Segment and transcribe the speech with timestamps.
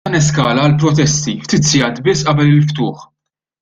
[0.07, 3.09] Dan eskala għal protesti, ftit sigħat biss qabel il-ftuħ.